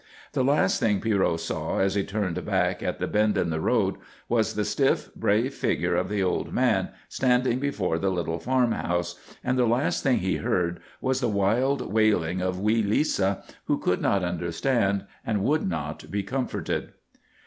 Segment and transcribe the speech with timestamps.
[0.33, 3.97] The last thing Pierrot saw as he turned back at the bend in the road
[4.27, 9.59] was the stiff, brave figure of the old man standing before the little farmhouse, and
[9.59, 14.23] the last thing he heard was the wild wailing of wee Lisa who could not
[14.23, 16.93] understand and would not be comforted.